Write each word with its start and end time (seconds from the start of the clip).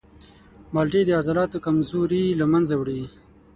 مالټې 0.73 1.01
د 1.05 1.09
عضلاتو 1.19 1.57
کمزوري 1.65 2.23
له 2.39 2.45
منځه 2.51 2.73
وړي. 2.77 3.01